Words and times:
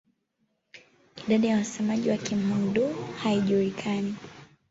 Idadi 1.25 1.47
ya 1.47 1.57
wasemaji 1.57 2.09
wa 2.09 2.17
Kihmong-Dô 2.17 2.93
haijulikani. 3.23 4.15